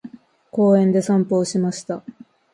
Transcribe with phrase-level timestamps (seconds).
[0.49, 2.01] 公園で散歩をしました。